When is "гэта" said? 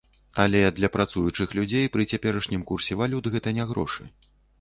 3.37-3.55